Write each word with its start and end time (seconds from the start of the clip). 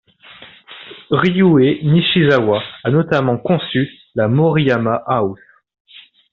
Ryūe 1.23 1.67
Nishizawa 1.91 2.63
a 2.83 2.89
notamment 2.89 3.37
conçu 3.37 3.87
la 4.15 4.27
Moriyama 4.27 4.95
House. 5.05 5.39